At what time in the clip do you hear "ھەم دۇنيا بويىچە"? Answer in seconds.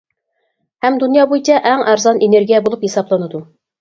0.85-1.59